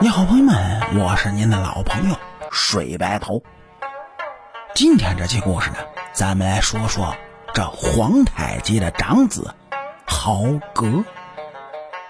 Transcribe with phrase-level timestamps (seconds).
[0.00, 2.16] 你好，朋友们，我是您的老朋友
[2.52, 3.42] 水白头。
[4.72, 5.78] 今天这期故事呢，
[6.12, 7.16] 咱们来说说
[7.52, 9.52] 这皇太极的长子
[10.06, 11.02] 豪格。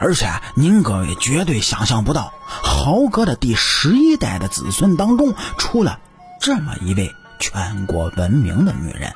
[0.00, 0.26] 而且
[0.56, 6.00] 您各位绝对想象不到，豪格的第十一代的子孙当中，出了
[6.40, 9.12] 这么一位全国闻名的女人。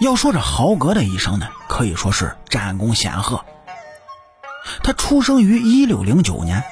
[0.00, 3.44] 要说这豪格的一生呢，可以说是战功显赫。
[4.82, 6.64] 他出生于一六零九年。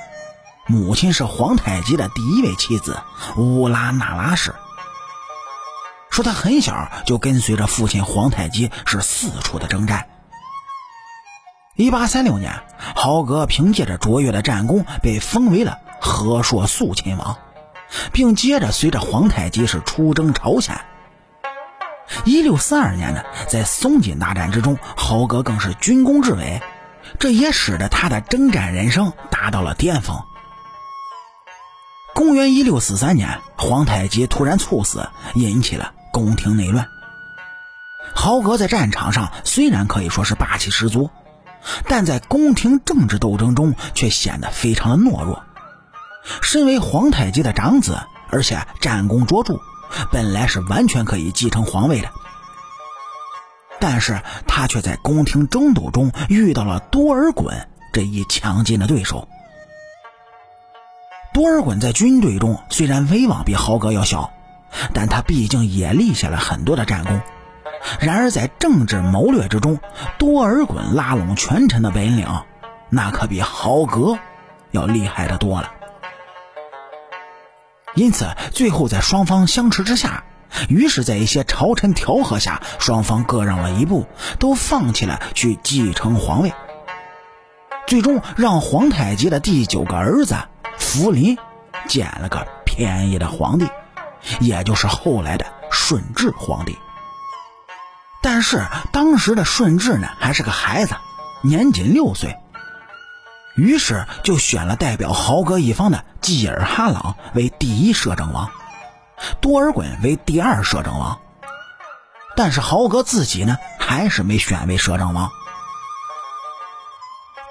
[0.66, 2.98] 母亲是皇太极的第一位妻子
[3.37, 4.55] 乌拉那拉氏。
[6.11, 10.09] 说他很小就跟随着父亲皇太极是四处的征战。
[11.77, 12.62] 一八三六年，
[12.95, 17.37] 豪格凭借着卓越的战功被封为了和硕肃亲王，
[18.12, 20.80] 并接着随着皇太极是出征朝鲜。
[22.25, 26.62] 一六四二年呢，在松锦大战之中，豪格更是军功至伟，
[27.19, 30.19] 这也使得他的征战人生达到了巅峰。
[32.17, 36.89] 公元一六四三年，皇太极突然猝死，引起了宫廷内乱。
[38.14, 41.11] 豪格在战场上虽然可以说是霸气十足，
[41.86, 45.45] 但在宫廷政治斗争中却显得非常的懦弱。
[46.41, 47.98] 身为皇太极的长子，
[48.30, 49.61] 而且战功卓著，
[50.11, 52.08] 本来是完全可以继承皇位的，
[53.78, 59.28] 但是他却在宫廷争斗中遇到了多尔衮这一强劲的对手。
[61.37, 64.33] 多尔衮在军队中虽然威望比豪格要小，
[64.95, 67.20] 但他毕竟也立下了很多的战功。
[68.01, 69.79] 然而在政治谋略之中，
[70.17, 72.27] 多尔衮拉拢权臣的本领，
[72.89, 74.19] 那可比豪格
[74.70, 75.70] 要厉害的多了。
[77.95, 80.25] 因此，最后在双方相持之下，
[80.70, 84.07] 于是，在一些朝臣调和下，双方各让了一步，
[84.39, 86.55] 都放弃了去继承皇位，
[87.87, 90.34] 最终让皇太极的第九个儿子。
[90.97, 91.36] 福临
[91.86, 93.69] 捡了个便宜的皇帝，
[94.41, 96.79] 也就是后来的顺治皇帝。
[98.23, 100.95] 但是当时的顺治呢，还是个孩子，
[101.42, 102.34] 年仅六岁，
[103.57, 108.51] 于是就选了代表豪格一方的济尔哈朗为第一摄政王，
[109.42, 111.20] 多尔衮为第二摄政王。
[112.36, 115.30] 但是豪格自己呢，还是没选为摄政王。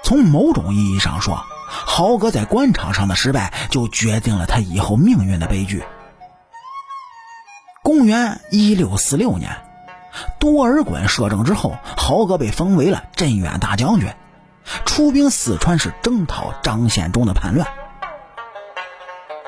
[0.02, 1.46] 从某种意义上说。
[1.68, 5.84] 豪哥在官场上的失败，就决定了他以后命运的悲剧。
[7.82, 9.56] 公元一六四六年，
[10.38, 14.12] 多尔衮摄政之后，豪哥被封为了镇远大将军，
[14.84, 17.68] 出兵四川是征讨张献忠的叛乱。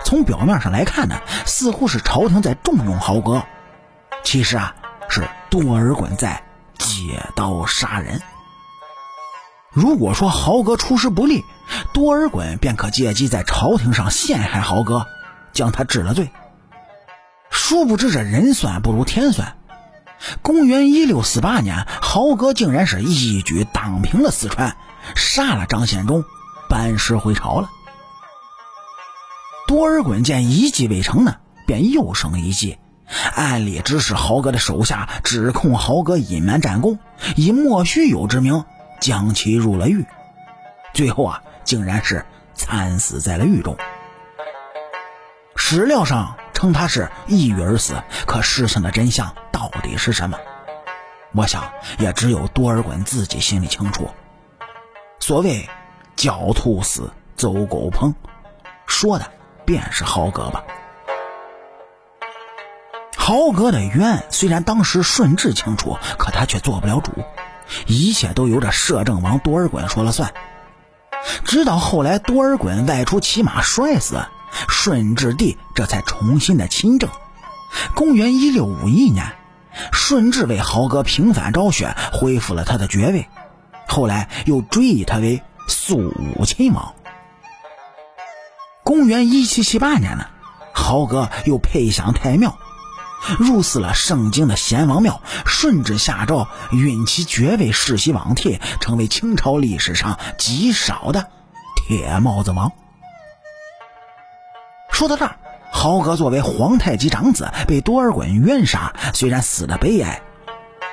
[0.04, 3.44] 从表面上来看呢，似乎是朝廷在重用豪哥，
[4.22, 4.74] 其实啊，
[5.08, 6.42] 是多尔衮在
[6.78, 8.22] 借刀杀人。
[9.70, 11.44] 如果说豪哥出师不利，
[11.92, 15.06] 多尔衮便可借机在朝廷上陷害豪哥，
[15.52, 16.30] 将他治了罪。
[17.50, 19.56] 殊不知这人算不如天算，
[20.42, 24.76] 公元一六四八年，豪哥竟然是一举荡平了四川，
[25.14, 26.24] 杀了张献忠，
[26.68, 27.70] 班师回朝了。
[29.66, 31.36] 多尔衮见一计未成呢，
[31.66, 32.78] 便又生一计，
[33.34, 36.98] 暗里指使豪哥的手下指控豪哥隐瞒战功，
[37.36, 38.64] 以莫须有之名。
[39.00, 40.04] 将其入了狱，
[40.92, 42.24] 最后啊，竟然是
[42.54, 43.76] 惨死在了狱中。
[45.54, 50.38] 史料上称他是抑郁而死，可事情的真相到底是什么？
[51.34, 54.08] 我想也只有多尔衮自己心里清楚。
[55.20, 55.68] 所谓
[56.16, 58.14] “狡兔死，走狗烹”，
[58.88, 59.30] 说的
[59.66, 60.64] 便是豪格吧。
[63.14, 67.12] 豪格的冤虽然当时顺治清楚，可他却做不了主。
[67.86, 70.32] 一切都由着摄政王多尔衮说了算。
[71.44, 74.26] 直到后来多尔衮外出骑马摔死，
[74.68, 77.10] 顺治帝这才重新的亲政。
[77.94, 79.32] 公元一六五一年，
[79.92, 83.28] 顺治为豪哥平反昭雪，恢复了他的爵位。
[83.86, 85.98] 后来又追谥他为肃
[86.36, 86.94] 武亲王。
[88.84, 90.26] 公元一七七八年呢，
[90.72, 92.56] 豪哥又配享太庙。
[93.38, 101.26] 入祀了圣经的贤王庙，顺治下诏允其爵位世袭罔替，成为清朝历史上极少的
[101.76, 102.72] 铁帽子王。
[104.90, 105.36] 说到这儿，
[105.70, 110.22] 豪格作为皇太极长子被多尔衮冤杀，虽然死的悲哀，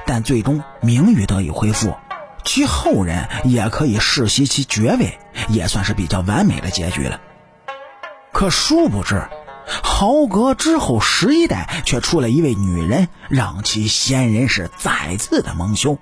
[0.05, 1.95] 但最终名誉得以恢复，
[2.43, 5.17] 其后人也可以世袭其爵位，
[5.49, 7.19] 也算是比较完美的结局了。
[8.31, 9.23] 可殊不知。
[9.67, 15.97] 豪格之后十一代却出了一位女人，让其先人是再次的蒙羞。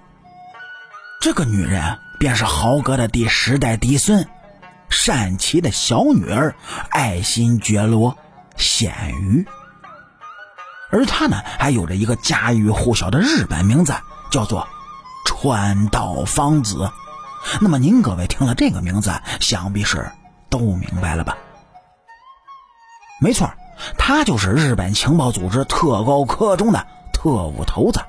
[1.21, 4.27] 这个女人便是豪格的第十代嫡孙
[4.89, 6.55] 善琪的小女儿
[6.89, 8.17] 爱新觉罗
[8.57, 9.45] 鲜于，
[10.91, 13.95] 而他呢还有着一个家喻户晓的日本名字，
[14.29, 14.67] 叫做
[15.25, 16.91] 川岛芳子。
[17.61, 20.11] 那么您各位听了这个名字，想必是
[20.49, 21.37] 都明白了吧？
[23.23, 23.49] 没错，
[23.97, 28.01] 他就是日本情报组织特高科中的特务头子。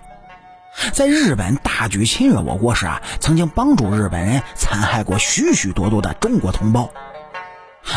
[0.93, 6.90] 在日本大举侵略我国时啊，曾经帮助日本人残害过许许多多的中国同胞，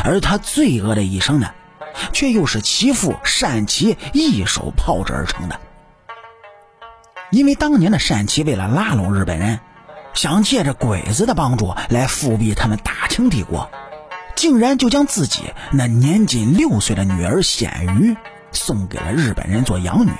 [0.03, 1.49] 而他罪恶的一生呢，
[2.13, 5.59] 却又是其父单琦一手炮制而成的。
[7.31, 9.59] 因为当年的单琦为了拉拢日本人，
[10.13, 13.67] 想借着鬼子的帮助来复辟他们大清帝国，
[14.37, 18.15] 竟然就将自己那年仅六岁的女儿鲜于
[18.51, 20.11] 送给了日本人做养女。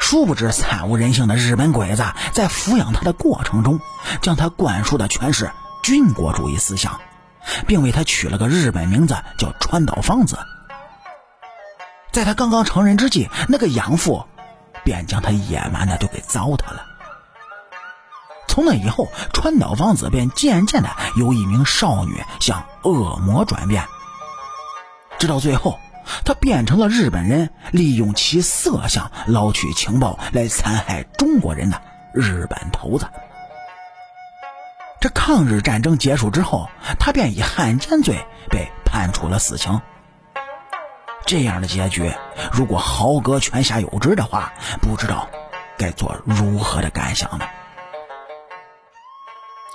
[0.00, 3.80] 殊不知，惨无人性的日本鬼子在抚养他的过程中，
[4.20, 5.50] 将他灌输的全是
[5.82, 7.00] 军国主义思想，
[7.68, 10.36] 并为他取了个日本名字叫川岛芳子。
[12.10, 14.26] 在他刚刚成人之际，那个养父
[14.82, 16.84] 便将他野蛮的就给糟蹋了。
[18.54, 23.84] 从那以后，川岛芳子便渐渐的由一名少女向恶魔转变，
[25.18, 25.80] 直到最后。
[26.24, 31.80] 他变成了日本人利用其色相捞取情报来残害中国人的
[32.12, 33.08] 日本头子。
[35.00, 36.68] 这抗日战争结束之后，
[37.00, 39.80] 他便以汉奸罪被判处了死刑。
[41.26, 42.12] 这样的结局，
[42.52, 45.28] 如果豪哥泉下有知的话，不知道
[45.76, 47.46] 该做如何的感想呢？